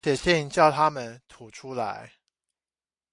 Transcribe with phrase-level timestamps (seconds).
[0.03, 2.13] 寫信叫他們吐出來